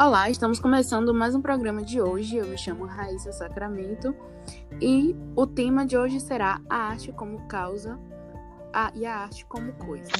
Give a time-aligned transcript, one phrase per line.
[0.00, 2.36] Olá, estamos começando mais um programa de hoje.
[2.36, 4.14] Eu me chamo Raíssa Sacramento
[4.80, 7.98] e o tema de hoje será a arte como causa
[8.72, 10.12] a, e a arte como coisa.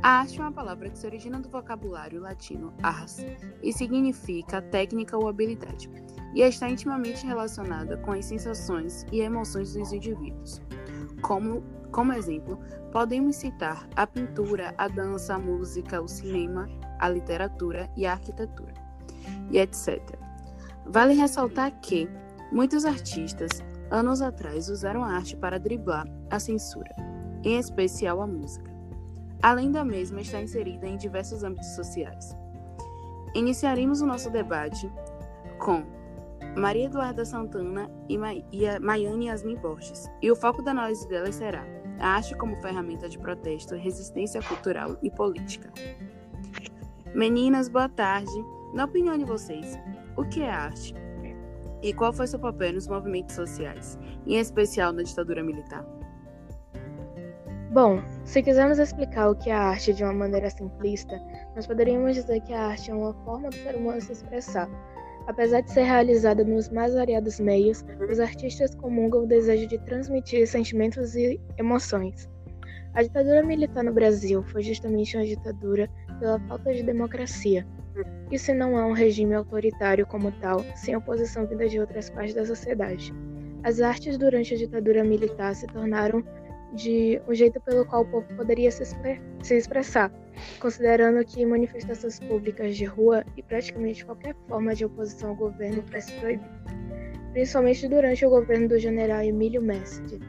[0.00, 3.18] A arte é uma palavra que se origina do vocabulário latino ars
[3.60, 5.90] e significa técnica ou habilidade,
[6.32, 10.62] e está intimamente relacionada com as sensações e emoções dos indivíduos.
[11.20, 12.60] Como, como exemplo,
[12.92, 16.68] podemos citar a pintura, a dança, a música, o cinema,
[17.00, 18.88] a literatura e a arquitetura
[19.50, 20.00] e etc.
[20.86, 22.08] Vale ressaltar que
[22.50, 23.50] muitos artistas,
[23.90, 26.94] anos atrás, usaram a arte para driblar a censura,
[27.44, 28.70] em especial a música.
[29.42, 32.36] Além da mesma, está inserida em diversos âmbitos sociais.
[33.34, 34.90] Iniciaremos o nosso debate
[35.58, 35.84] com
[36.56, 38.16] Maria Eduarda Santana e,
[38.52, 41.64] e Maiane Yasmin Borges, e o foco da análise delas será
[42.00, 45.70] a arte como ferramenta de protesto, resistência cultural e política.
[47.14, 48.32] Meninas, boa tarde.
[48.72, 49.76] Na opinião de vocês,
[50.16, 50.94] o que é arte?
[51.82, 55.84] E qual foi seu papel nos movimentos sociais, em especial na ditadura militar?
[57.72, 61.20] Bom, se quisermos explicar o que é a arte de uma maneira simplista,
[61.56, 64.68] nós poderíamos dizer que a arte é uma forma do ser humano se expressar.
[65.26, 70.46] Apesar de ser realizada nos mais variados meios, os artistas comungam o desejo de transmitir
[70.46, 72.28] sentimentos e emoções.
[72.94, 77.66] A ditadura militar no Brasil foi justamente uma ditadura pela falta de democracia,
[78.30, 82.44] isso não é um regime autoritário como tal, sem oposição vinda de outras partes da
[82.44, 83.12] sociedade.
[83.62, 86.24] As artes durante a ditadura militar se tornaram
[86.72, 88.84] de um jeito pelo qual o povo poderia se,
[89.42, 90.12] se expressar,
[90.60, 96.12] considerando que manifestações públicas de rua e praticamente qualquer forma de oposição ao governo fosse
[96.20, 96.48] proibida,
[97.32, 100.20] principalmente durante o governo do general Emílio Mestre.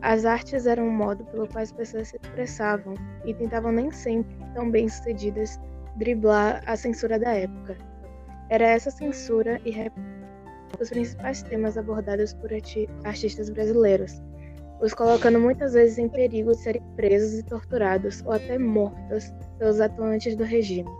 [0.00, 4.36] As artes eram um modo pelo qual as pessoas se expressavam e tentavam nem sempre
[4.54, 5.58] tão bem sucedidas
[5.96, 7.76] driblar a censura da época.
[8.50, 9.74] Era essa censura e
[10.80, 12.50] os principais temas abordados por
[13.04, 14.20] artistas brasileiros,
[14.80, 19.80] os colocando muitas vezes em perigo de serem presos e torturados ou até mortos pelos
[19.80, 20.90] atuantes do regime.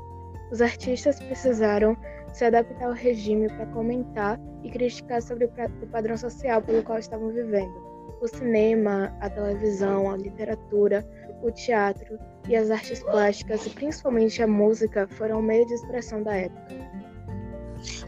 [0.50, 1.96] Os artistas precisaram
[2.32, 7.28] se adaptar ao regime para comentar e criticar sobre o padrão social pelo qual estavam
[7.30, 7.74] vivendo.
[8.20, 11.04] O cinema, a televisão, a literatura,
[11.48, 12.18] o teatro
[12.48, 16.74] e as artes plásticas, e principalmente a música, foram o meio de expressão da época.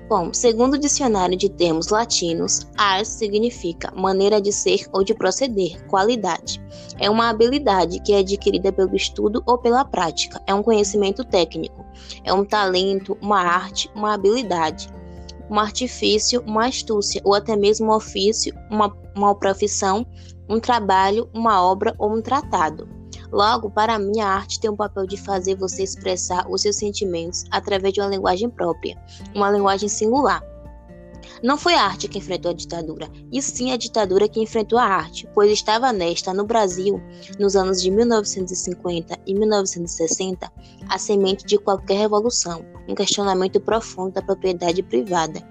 [0.09, 5.85] Bom, segundo o dicionário de termos latinos, ars significa maneira de ser ou de proceder,
[5.87, 6.63] qualidade.
[6.99, 10.41] É uma habilidade que é adquirida pelo estudo ou pela prática.
[10.47, 11.85] É um conhecimento técnico.
[12.25, 14.89] É um talento, uma arte, uma habilidade.
[15.51, 20.07] Um artifício, uma astúcia, ou até mesmo um ofício, uma, uma profissão,
[20.49, 22.96] um trabalho, uma obra ou um tratado.
[23.33, 27.45] Logo, para mim, a arte tem o papel de fazer você expressar os seus sentimentos
[27.51, 28.97] através de uma linguagem própria,
[29.35, 30.43] uma linguagem singular.
[31.43, 34.85] Não foi a arte que enfrentou a ditadura, e sim a ditadura que enfrentou a
[34.85, 37.01] arte, pois estava nesta, no Brasil,
[37.39, 40.51] nos anos de 1950 e 1960,
[40.89, 45.43] a semente de qualquer revolução, um questionamento profundo da propriedade privada.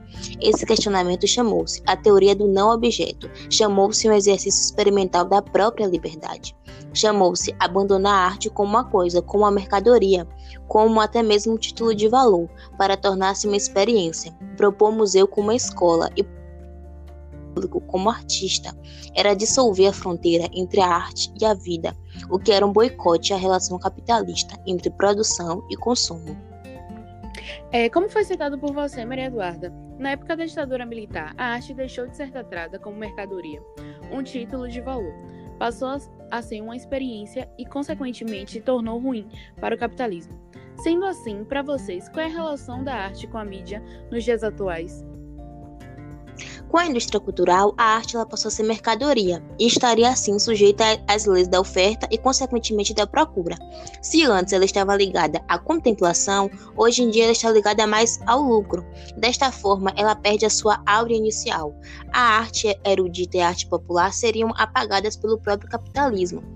[0.42, 6.56] Esse questionamento chamou-se a teoria do não objeto, chamou-se um exercício experimental da própria liberdade.
[6.94, 10.26] Chamou-se abandonar a arte como uma coisa, como uma mercadoria,
[10.68, 14.34] como até mesmo um título de valor, para tornar-se uma experiência.
[14.56, 16.24] Propor o museu como uma escola e
[17.56, 18.76] público como artista
[19.16, 21.96] era dissolver a fronteira entre a arte e a vida,
[22.30, 26.38] o que era um boicote à relação capitalista entre produção e consumo.
[27.72, 31.74] É, como foi citado por você, Maria Eduarda, na época da ditadura militar, a arte
[31.74, 33.62] deixou de ser tratada como mercadoria,
[34.12, 35.14] um título de valor
[35.58, 35.98] passou
[36.32, 39.28] a ser uma experiência e, consequentemente, se tornou ruim
[39.60, 40.34] para o capitalismo.
[40.78, 44.44] Sendo assim, para vocês, qual é a relação da arte com a mídia nos dias
[44.44, 45.06] atuais?
[46.70, 50.84] Com a indústria cultural, a arte ela passou a ser mercadoria e estaria assim sujeita
[51.08, 53.56] às leis da oferta e, consequentemente, da procura.
[54.02, 58.42] Se antes ela estava ligada à contemplação, hoje em dia ela está ligada mais ao
[58.42, 58.86] lucro.
[59.18, 61.74] Desta forma, ela perde a sua áurea inicial.
[62.12, 66.55] A arte erudita e a arte popular seriam apagadas pelo próprio capitalismo.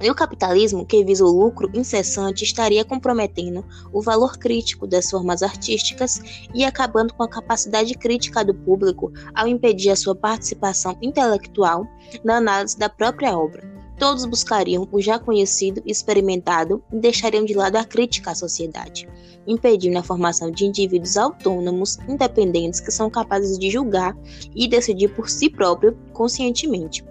[0.00, 5.42] E o capitalismo, que visa o lucro incessante, estaria comprometendo o valor crítico das formas
[5.42, 6.20] artísticas
[6.54, 11.86] e acabando com a capacidade crítica do público ao impedir a sua participação intelectual
[12.22, 13.76] na análise da própria obra.
[13.98, 19.08] Todos buscariam o já conhecido e experimentado e deixariam de lado a crítica à sociedade,
[19.46, 24.14] impedindo a formação de indivíduos autônomos, independentes que são capazes de julgar
[24.54, 27.02] e decidir por si próprio conscientemente.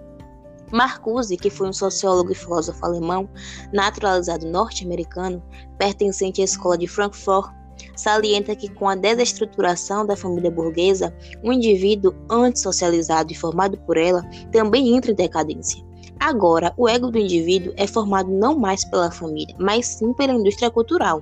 [0.72, 3.30] Marcuse, que foi um sociólogo e filósofo alemão,
[3.72, 5.42] naturalizado norte-americano,
[5.78, 7.52] pertencente à escola de Frankfurt,
[7.96, 14.24] salienta que com a desestruturação da família burguesa, o indivíduo antissocializado e formado por ela
[14.52, 15.84] também entra em decadência.
[16.20, 20.72] Agora, o ego do indivíduo é formado não mais pela família, mas sim pela indústria
[20.72, 21.22] cultural.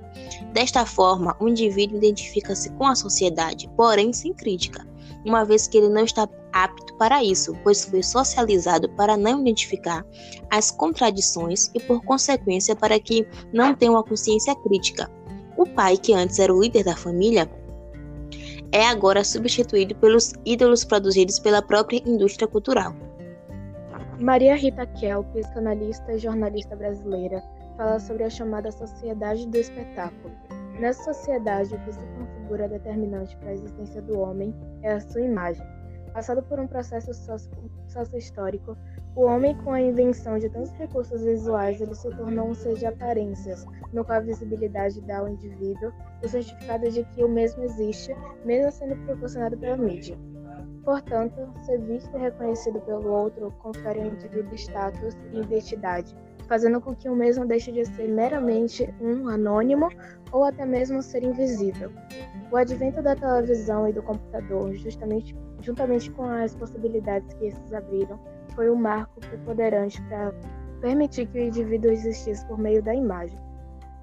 [0.54, 4.86] Desta forma, o indivíduo identifica-se com a sociedade, porém sem crítica,
[5.26, 10.06] uma vez que ele não está apto para isso, pois foi socializado para não identificar
[10.50, 15.10] as contradições e, por consequência, para que não tenha uma consciência crítica.
[15.58, 17.50] O pai, que antes era o líder da família,
[18.72, 22.96] é agora substituído pelos ídolos produzidos pela própria indústria cultural.
[24.20, 27.44] Maria Rita Kel, psicanalista e jornalista brasileira,
[27.78, 30.34] fala sobre a chamada sociedade do espetáculo.
[30.80, 35.22] Nessa sociedade, o que se configura determinante para a existência do homem é a sua
[35.22, 35.64] imagem.
[36.14, 37.12] Passado por um processo
[37.88, 38.78] sócio-histórico,
[39.16, 42.86] o homem, com a invenção de tantos recursos visuais, ele se tornou um ser de
[42.86, 45.92] aparências, no qual a visibilidade dá ao indivíduo
[46.24, 48.16] o certificado de que o mesmo existe,
[48.46, 50.16] mesmo sendo proporcionado pela mídia.
[50.84, 56.16] Portanto, ser visto e reconhecido pelo outro confere ao indivíduo status e identidade,
[56.48, 59.90] fazendo com que o mesmo deixe de ser meramente um anônimo
[60.32, 61.92] ou até mesmo ser invisível.
[62.52, 68.20] O advento da televisão e do computador, justamente juntamente com as possibilidades que esses abriram,
[68.56, 70.32] foi um marco preponderante para
[70.82, 73.40] permitir que o indivíduo existisse por meio da imagem.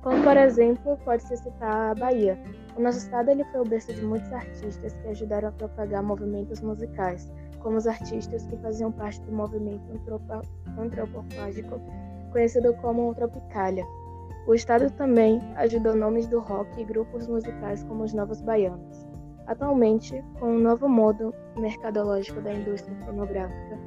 [0.03, 2.39] Como, por exemplo, pode-se citar a Bahia.
[2.75, 6.63] O nosso estado ele foi o berço de muitos artistas que ajudaram a propagar movimentos
[6.63, 9.85] musicais, como os artistas que faziam parte do movimento
[10.79, 11.81] antropofágico,
[12.33, 13.85] conhecido como Tropicália.
[14.47, 19.10] O estado também ajudou nomes do rock e grupos musicais como os Novos Baianos.
[19.47, 23.79] Atualmente, com o um novo modo mercadológico da indústria fonográfica,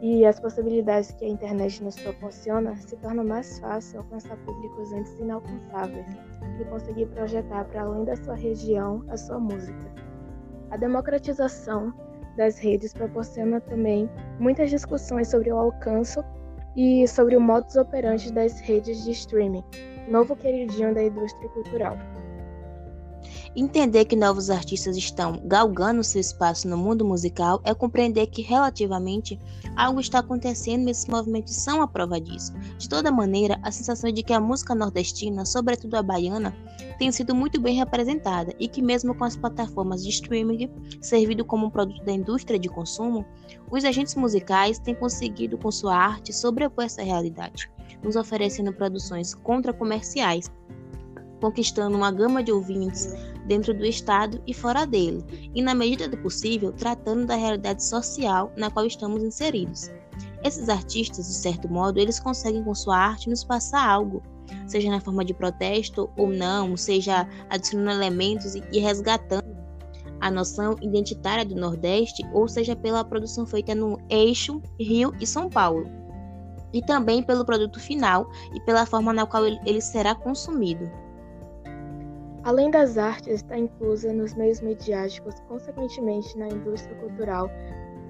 [0.00, 5.18] e as possibilidades que a internet nos proporciona, se torna mais fácil alcançar públicos antes
[5.18, 6.06] inalcançáveis
[6.60, 9.92] e conseguir projetar para além da sua região a sua música.
[10.70, 11.92] A democratização
[12.36, 14.08] das redes proporciona também
[14.38, 16.20] muitas discussões sobre o alcance
[16.76, 19.64] e sobre o modus operandi das redes de streaming,
[20.08, 21.96] novo queridinho da indústria cultural.
[23.56, 29.40] Entender que novos artistas estão galgando seu espaço no mundo musical é compreender que, relativamente,
[29.74, 32.52] algo está acontecendo e esses movimentos são a prova disso.
[32.76, 36.54] De toda maneira, a sensação de que a música nordestina, sobretudo a baiana,
[36.98, 41.66] tem sido muito bem representada e que, mesmo com as plataformas de streaming servindo como
[41.66, 43.24] um produto da indústria de consumo,
[43.70, 47.70] os agentes musicais têm conseguido, com sua arte, sobrepor essa realidade,
[48.02, 50.50] nos oferecendo produções contra-comerciais
[51.40, 53.14] conquistando uma gama de ouvintes
[53.46, 55.24] dentro do Estado e fora dele,
[55.54, 59.90] e, na medida do possível, tratando da realidade social na qual estamos inseridos.
[60.44, 64.22] Esses artistas, de certo modo, eles conseguem com sua arte nos passar algo,
[64.66, 69.58] seja na forma de protesto ou não, seja adicionando elementos e resgatando
[70.20, 75.48] a noção identitária do Nordeste, ou seja pela produção feita no eixo Rio e São
[75.48, 75.88] Paulo,
[76.72, 80.90] e também pelo produto final e pela forma na qual ele será consumido.
[82.48, 87.50] Além das artes, está inclusa nos meios midiáticos, consequentemente na indústria cultural.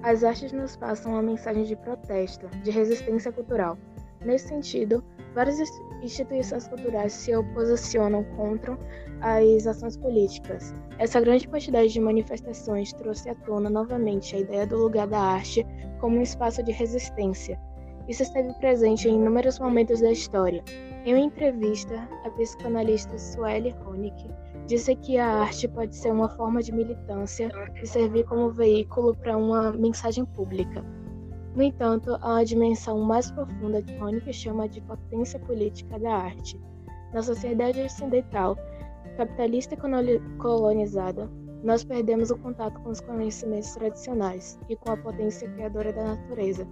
[0.01, 3.77] As artes nos passam uma mensagem de protesto, de resistência cultural.
[4.23, 5.03] Nesse sentido,
[5.35, 5.59] várias
[6.01, 8.79] instituições culturais se oposicionam contra
[9.19, 10.73] as ações políticas.
[10.97, 15.67] Essa grande quantidade de manifestações trouxe à tona novamente a ideia do lugar da arte
[15.99, 17.59] como um espaço de resistência.
[18.07, 20.63] Isso esteve presente em inúmeros momentos da história,
[21.05, 24.29] em uma entrevista, a psicanalista Sueli Honig
[24.67, 27.49] disse que a arte pode ser uma forma de militância
[27.81, 30.83] e servir como veículo para uma mensagem pública.
[31.55, 36.59] No entanto, há uma dimensão mais profunda que Honig chama de potência política da arte.
[37.13, 38.57] Na sociedade ocidental,
[39.17, 41.29] capitalista e colonizada,
[41.63, 46.67] nós perdemos o contato com os conhecimentos tradicionais e com a potência criadora da natureza,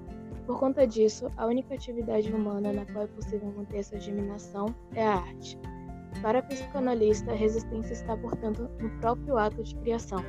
[0.47, 5.05] por conta disso, a única atividade humana na qual é possível manter essa germinação é
[5.05, 5.59] a arte.
[6.21, 10.23] Para a psicanalista, a resistência está, portanto, no próprio ato de criação.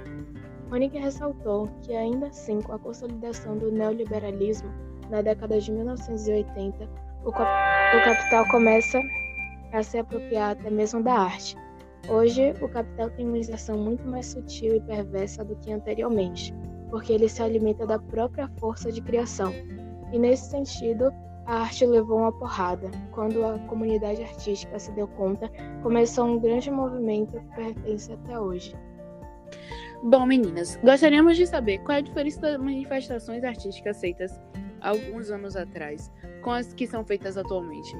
[0.73, 4.69] Honecker ressaltou que, ainda assim, com a consolidação do neoliberalismo
[5.09, 6.91] na década de 1980,
[7.25, 9.01] o, o capital começa
[9.73, 11.57] a se apropriar até mesmo da arte.
[12.09, 16.53] Hoje, o capital tem uma exação muito mais sutil e perversa do que anteriormente,
[16.91, 19.53] porque ele se alimenta da própria força de criação,
[20.13, 21.13] e nesse sentido,
[21.47, 22.91] a arte levou uma porrada.
[23.13, 25.51] Quando a comunidade artística se deu conta,
[25.83, 28.77] começou um grande movimento que pertence até hoje.
[30.03, 34.39] Bom, meninas, gostaríamos de saber qual é a diferença das manifestações artísticas feitas
[34.81, 36.13] alguns anos atrás
[36.43, 37.97] com as que são feitas atualmente.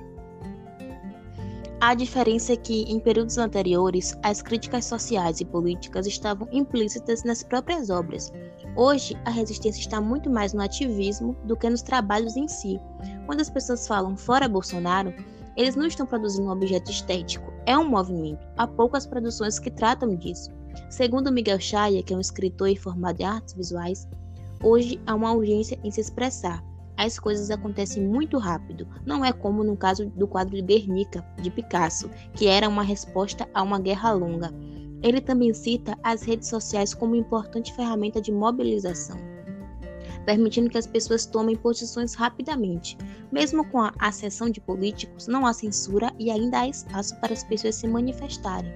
[1.81, 7.43] A diferença é que, em períodos anteriores, as críticas sociais e políticas estavam implícitas nas
[7.43, 8.33] próprias obras.
[8.79, 12.81] Hoje, a resistência está muito mais no ativismo do que nos trabalhos em si.
[13.27, 15.13] Quando as pessoas falam fora Bolsonaro,
[15.57, 18.47] eles não estão produzindo um objeto estético, é um movimento.
[18.57, 20.53] Há poucas produções que tratam disso.
[20.89, 24.07] Segundo Miguel Chaya, que é um escritor e formado em artes visuais,
[24.63, 26.63] hoje há uma urgência em se expressar
[26.99, 28.87] as coisas acontecem muito rápido.
[29.07, 33.49] Não é como no caso do quadro de Guernica, de Picasso, que era uma resposta
[33.55, 34.53] a uma guerra longa.
[35.03, 39.17] Ele também cita as redes sociais como importante ferramenta de mobilização,
[40.25, 42.99] permitindo que as pessoas tomem posições rapidamente.
[43.31, 47.45] Mesmo com a acessão de políticos, não há censura e ainda há espaço para as
[47.45, 48.73] pessoas se manifestarem.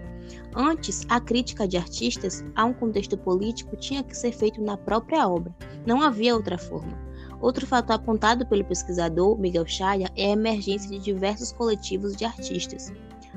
[0.54, 5.26] Antes, a crítica de artistas a um contexto político tinha que ser feito na própria
[5.28, 5.54] obra.
[5.86, 6.98] Não havia outra forma.
[7.40, 12.92] Outro fator apontado pelo pesquisador Miguel Chaya é a emergência de diversos coletivos de artistas.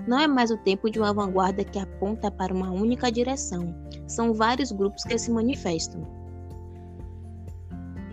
[0.07, 3.73] Não é mais o tempo de uma vanguarda que aponta para uma única direção.
[4.07, 6.01] São vários grupos que se manifestam.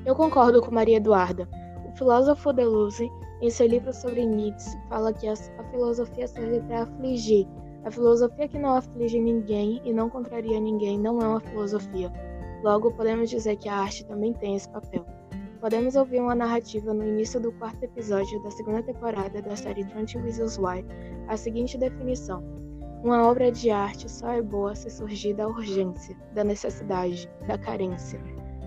[0.06, 1.48] Eu concordo com Maria Eduarda.
[1.86, 3.10] O filósofo Deleuze,
[3.40, 5.34] em seu livro sobre Nietzsche, fala que a,
[5.70, 7.46] filosofia serve para afligir.
[7.84, 12.12] A filosofia que não aflige ninguém e não contraria ninguém não é uma filosofia.
[12.62, 15.04] Logo, podemos dizer que a arte também tem esse papel.
[15.62, 20.18] Podemos ouvir uma narrativa no início do quarto episódio da segunda temporada da série Twenty
[20.18, 20.84] Reasons Why,
[21.28, 22.42] a seguinte definição:
[23.04, 28.20] Uma obra de arte só é boa se surgir da urgência, da necessidade, da carência.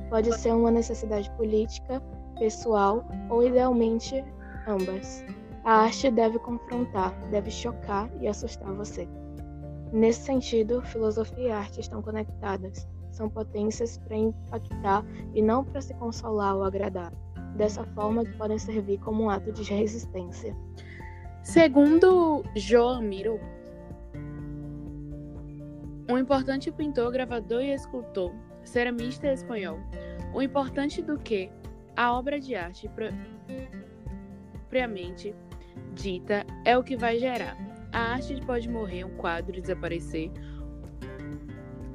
[0.09, 2.01] Pode ser uma necessidade política,
[2.39, 4.23] pessoal ou, idealmente,
[4.65, 5.21] ambas.
[5.65, 9.05] A arte deve confrontar, deve chocar e assustar você.
[9.91, 15.93] Nesse sentido, filosofia e arte estão conectadas são potências para impactar e não para se
[15.95, 17.13] consolar ou agradar.
[17.55, 20.55] Dessa forma, que podem servir como um ato de resistência.
[21.41, 23.39] Segundo Joan Miro,
[26.09, 29.79] um importante pintor, gravador e escultor, ceramista espanhol,
[30.33, 31.49] o importante do que
[31.95, 32.89] a obra de arte
[34.67, 35.33] propriamente
[35.93, 37.55] dita é o que vai gerar.
[37.93, 40.29] A arte pode morrer, um quadro desaparecer,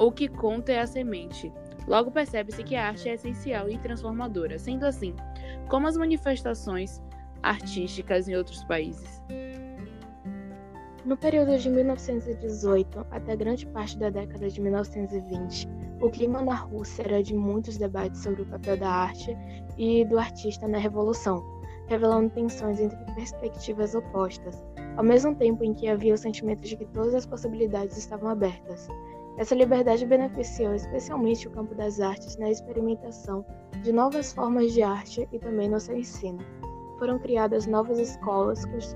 [0.01, 1.53] o que conta é a semente.
[1.87, 4.59] Logo percebe-se que a arte é essencial e transformadora.
[4.59, 5.15] Sendo assim,
[5.69, 7.03] como as manifestações
[7.43, 9.23] artísticas em outros países.
[11.05, 15.69] No período de 1918 até grande parte da década de 1920,
[16.01, 19.37] o clima na Rússia era de muitos debates sobre o papel da arte
[19.77, 21.43] e do artista na revolução,
[21.89, 24.63] revelando tensões entre perspectivas opostas,
[24.97, 28.89] ao mesmo tempo em que havia o sentimento de que todas as possibilidades estavam abertas.
[29.39, 33.45] Essa liberdade beneficiou especialmente o campo das artes na experimentação
[33.83, 36.39] de novas formas de arte e também no seu ensino.
[36.99, 38.95] Foram criadas novas escolas cujos,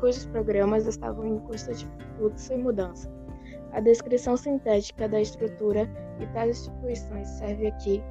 [0.00, 3.12] cujos programas estavam em constante fluxo e mudança.
[3.72, 8.02] A descrição sintética da estrutura e tais instituições serve aqui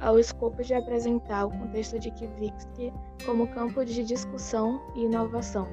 [0.00, 2.92] ao escopo de apresentar o contexto de Kivitsky
[3.26, 5.68] como campo de discussão e inovação.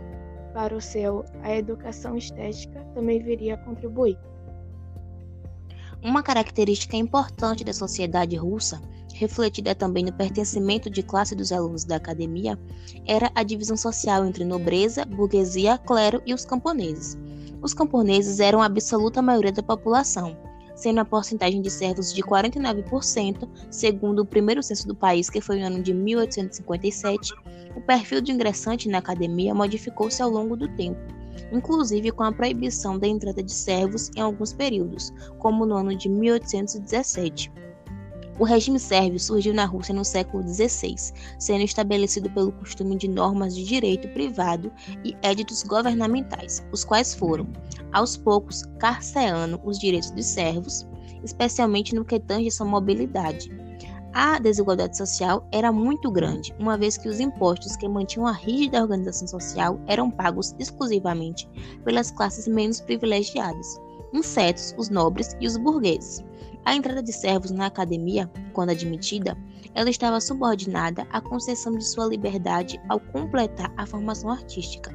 [0.54, 4.20] Para o seu, a educação estética também viria a contribuir.
[6.02, 8.82] Uma característica importante da sociedade russa,
[9.14, 12.58] refletida também no pertencimento de classe dos alunos da academia,
[13.06, 17.18] era a divisão social entre nobreza, burguesia, clero e os camponeses.
[17.62, 20.38] Os camponeses eram a absoluta maioria da população,
[20.74, 25.60] sendo a porcentagem de servos de 49%, segundo o primeiro censo do país, que foi
[25.60, 27.34] no ano de 1857.
[27.76, 31.19] O perfil de ingressante na academia modificou-se ao longo do tempo
[31.52, 36.10] inclusive com a proibição da entrada de servos em alguns períodos, como no ano de
[36.10, 37.52] 1817.
[38.40, 40.96] O regime sérvio surgiu na Rússia no século XVI,
[41.38, 44.72] sendo estabelecido pelo costume de normas de direito privado
[45.04, 47.46] e éditos governamentais, os quais foram,
[47.92, 50.88] aos poucos, carceando os direitos dos servos,
[51.22, 53.52] especialmente no que tange sua mobilidade,
[54.14, 58.82] a desigualdade social era muito grande, uma vez que os impostos que mantinham a rígida
[58.82, 61.48] organização social eram pagos exclusivamente
[61.84, 63.80] pelas classes menos privilegiadas,
[64.14, 66.24] insetos, os nobres e os burgueses.
[66.66, 69.38] A entrada de servos na academia, quando admitida,
[69.76, 74.92] ela estava subordinada à concessão de sua liberdade ao completar a formação artística.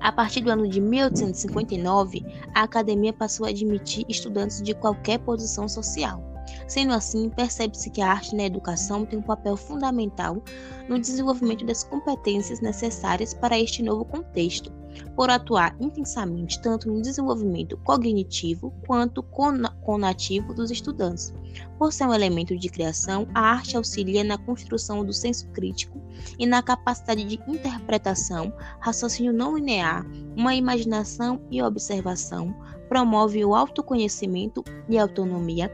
[0.00, 5.68] A partir do ano de 1859, a academia passou a admitir estudantes de qualquer posição
[5.68, 6.35] social.
[6.66, 10.42] Sendo assim, percebe-se que a arte na educação tem um papel fundamental
[10.88, 14.72] no desenvolvimento das competências necessárias para este novo contexto,
[15.14, 21.34] por atuar intensamente tanto no desenvolvimento cognitivo quanto conativo dos estudantes.
[21.78, 26.00] Por ser um elemento de criação, a arte auxilia na construção do senso crítico
[26.38, 32.54] e na capacidade de interpretação, raciocínio não linear, uma imaginação e observação,
[32.88, 35.70] promove o autoconhecimento e autonomia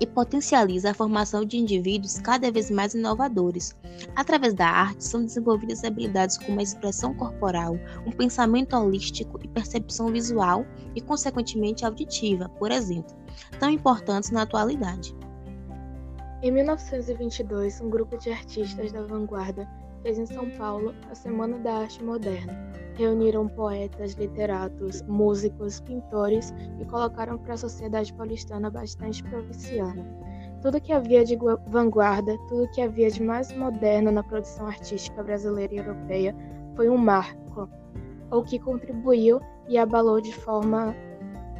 [0.00, 3.76] e potencializa a formação de indivíduos cada vez mais inovadores.
[4.16, 10.08] Através da arte, são desenvolvidas habilidades como a expressão corporal, um pensamento holístico e percepção
[10.08, 13.16] visual e, consequentemente, auditiva, por exemplo,
[13.58, 15.14] tão importantes na atualidade.
[16.42, 19.66] Em 1922, um grupo de artistas da vanguarda
[20.04, 22.52] fez em São Paulo a Semana da Arte Moderna.
[22.96, 30.04] Reuniram poetas, literatos, músicos, pintores e colocaram para a sociedade paulistana bastante provinciana.
[30.60, 31.36] Tudo que havia de
[31.68, 36.36] vanguarda, tudo que havia de mais moderno na produção artística brasileira e europeia
[36.76, 37.68] foi um marco,
[38.30, 40.94] o que contribuiu e abalou de forma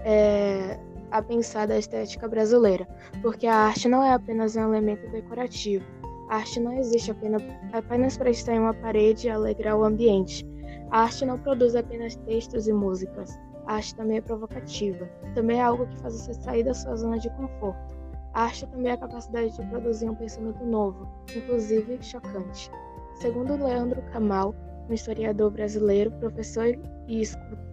[0.04, 0.78] é,
[1.10, 2.86] a pensar da estética brasileira,
[3.22, 5.84] porque a arte não é apenas um elemento decorativo,
[6.28, 10.46] a arte não existe apenas, para estar em uma parede e alegrar o ambiente.
[10.90, 13.38] A arte não produz apenas textos e músicas.
[13.66, 15.08] A arte também é provocativa.
[15.34, 17.94] Também é algo que faz você sair da sua zona de conforto.
[18.32, 22.70] A arte também é a capacidade de produzir um pensamento novo, inclusive chocante.
[23.16, 24.54] Segundo Leandro Camal,
[24.88, 26.66] um historiador brasileiro, professor
[27.06, 27.22] e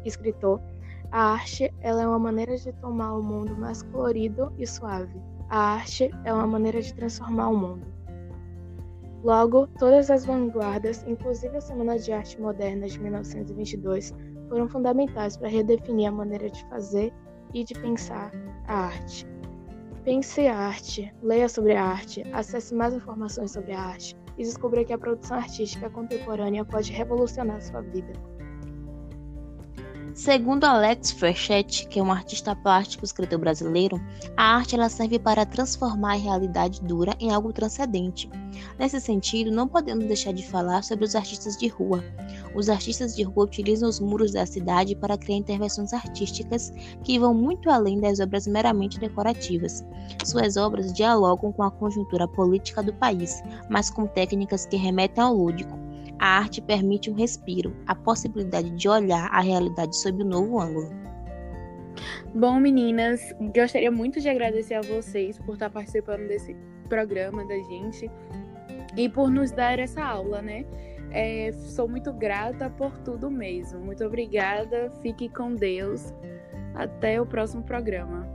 [0.05, 0.61] escritor,
[1.11, 5.21] a arte ela é uma maneira de tomar o mundo mais colorido e suave.
[5.49, 8.00] A arte é uma maneira de transformar o mundo.
[9.23, 14.15] Logo, todas as vanguardas, inclusive a Semana de Arte Moderna de 1922,
[14.49, 17.13] foram fundamentais para redefinir a maneira de fazer
[17.53, 18.31] e de pensar
[18.67, 19.27] a arte.
[20.03, 24.83] Pense a arte, leia sobre a arte, acesse mais informações sobre a arte e descubra
[24.83, 28.13] que a produção artística contemporânea pode revolucionar sua vida.
[30.13, 33.99] Segundo Alex Frechette, que é um artista plástico escritor brasileiro,
[34.35, 38.29] a arte ela serve para transformar a realidade dura em algo transcendente.
[38.77, 42.03] Nesse sentido, não podemos deixar de falar sobre os artistas de rua.
[42.53, 47.33] Os artistas de rua utilizam os muros da cidade para criar intervenções artísticas que vão
[47.33, 49.85] muito além das obras meramente decorativas.
[50.25, 55.33] Suas obras dialogam com a conjuntura política do país, mas com técnicas que remetem ao
[55.33, 55.80] lúdico
[56.21, 60.89] a arte permite um respiro, a possibilidade de olhar a realidade sob um novo ângulo.
[62.35, 66.55] Bom, meninas, gostaria muito de agradecer a vocês por estar participando desse
[66.87, 68.09] programa da gente
[68.95, 70.63] e por nos dar essa aula, né?
[71.09, 73.79] É, sou muito grata por tudo mesmo.
[73.79, 74.91] Muito obrigada.
[75.01, 76.13] Fique com Deus.
[76.75, 78.25] Até o próximo programa.